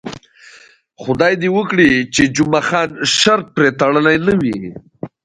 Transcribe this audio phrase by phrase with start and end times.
[1.01, 4.55] خدای دې وکړي چې جمعه خان شرط پرې تړلی نه وي.